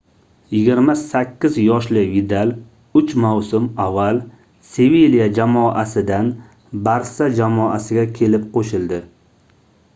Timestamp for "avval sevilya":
3.85-5.29